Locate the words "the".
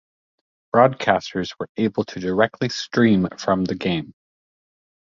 3.65-3.75